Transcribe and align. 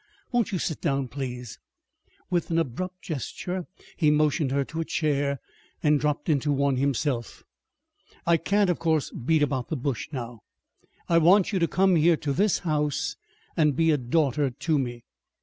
Won't 0.31 0.51
you 0.51 0.57
sit 0.57 0.81
down, 0.81 1.09
please." 1.09 1.59
With 2.31 2.49
an 2.49 2.57
abrupt 2.57 3.03
gesture 3.03 3.67
he 3.97 4.09
motioned 4.09 4.49
her 4.49 4.65
to 4.65 4.79
a 4.79 4.83
chair, 4.83 5.39
and 5.83 5.99
dropped 5.99 6.27
into 6.27 6.51
one 6.51 6.77
himself. 6.77 7.43
"I 8.25 8.37
can't, 8.37 8.71
of 8.71 8.79
course, 8.79 9.11
beat 9.11 9.43
about 9.43 9.69
the 9.69 9.77
bush 9.77 10.07
now. 10.11 10.39
I 11.07 11.19
want 11.19 11.53
you 11.53 11.59
to 11.59 11.67
come 11.67 11.97
here 11.97 12.17
to 12.17 12.33
this 12.33 12.57
house 12.65 13.15
and 13.55 13.75
be 13.75 13.91
a 13.91 13.97
daughter 13.99 14.49
to 14.49 14.79
me. 14.79 15.03